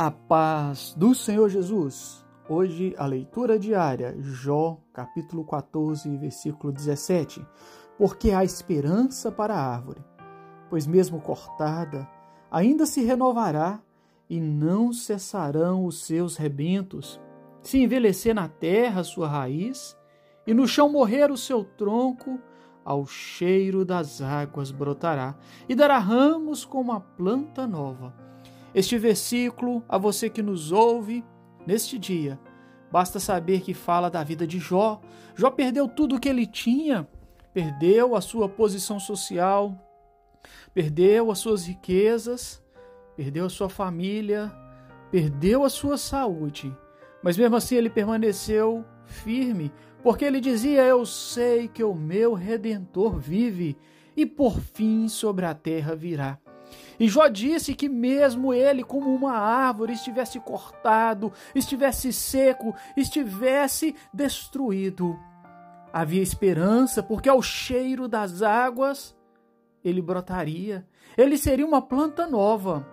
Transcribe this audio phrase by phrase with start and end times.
[0.00, 2.24] A paz do Senhor Jesus.
[2.48, 7.44] Hoje a leitura diária, Jó, capítulo 14, versículo 17.
[7.98, 10.00] Porque há esperança para a árvore,
[10.70, 12.08] pois mesmo cortada,
[12.48, 13.82] ainda se renovará
[14.30, 17.20] e não cessarão os seus rebentos.
[17.60, 19.98] Se envelhecer na terra sua raiz,
[20.46, 22.38] e no chão morrer o seu tronco,
[22.84, 25.36] ao cheiro das águas brotará,
[25.68, 28.27] e dará ramos como a planta nova
[28.74, 31.24] este versículo, a você que nos ouve
[31.66, 32.38] neste dia,
[32.90, 35.00] basta saber que fala da vida de Jó.
[35.34, 37.08] Jó perdeu tudo o que ele tinha,
[37.52, 39.74] perdeu a sua posição social,
[40.74, 42.62] perdeu as suas riquezas,
[43.16, 44.52] perdeu a sua família,
[45.10, 46.74] perdeu a sua saúde.
[47.22, 49.72] Mas mesmo assim ele permaneceu firme,
[50.02, 53.76] porque ele dizia: Eu sei que o meu redentor vive
[54.16, 56.38] e por fim sobre a terra virá.
[56.98, 65.18] E Jó disse que mesmo ele, como uma árvore, estivesse cortado, estivesse seco, estivesse destruído,
[65.92, 69.16] havia esperança, porque ao cheiro das águas
[69.84, 72.86] ele brotaria, ele seria uma planta nova.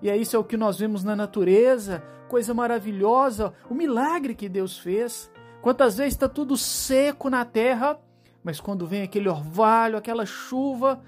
[0.00, 4.48] E é isso é o que nós vemos na natureza, coisa maravilhosa, o milagre que
[4.48, 5.30] Deus fez.
[5.60, 7.98] Quantas vezes está tudo seco na terra,
[8.44, 11.02] mas quando vem aquele orvalho, aquela chuva,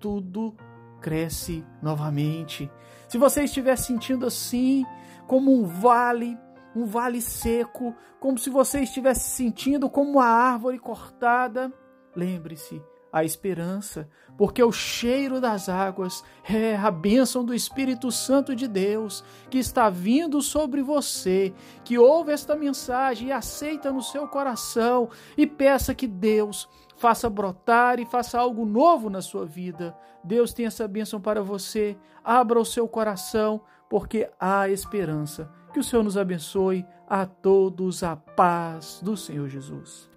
[0.00, 0.56] tudo
[1.04, 2.70] cresce novamente.
[3.06, 4.86] Se você estiver sentindo assim,
[5.26, 6.38] como um vale,
[6.74, 11.70] um vale seco, como se você estivesse sentindo como uma árvore cortada,
[12.16, 12.82] lembre-se,
[13.14, 19.22] a esperança, porque o cheiro das águas é a bênção do Espírito Santo de Deus
[19.48, 25.46] que está vindo sobre você, que ouve esta mensagem e aceita no seu coração e
[25.46, 29.96] peça que Deus faça brotar e faça algo novo na sua vida.
[30.24, 31.96] Deus tem essa bênção para você.
[32.24, 35.48] Abra o seu coração, porque há esperança.
[35.72, 36.84] Que o Senhor nos abençoe.
[37.06, 40.13] A todos a paz do Senhor Jesus.